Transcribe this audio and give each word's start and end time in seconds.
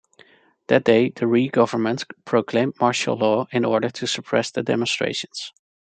That 0.65 0.83
day 0.85 1.09
the 1.11 1.27
Rhee 1.27 1.47
government 1.49 2.05
proclaimed 2.25 2.73
martial 2.81 3.15
law 3.15 3.45
in 3.51 3.63
order 3.63 3.91
to 3.91 4.07
suppress 4.07 4.49
the 4.49 4.63
demonstrations. 4.63 5.53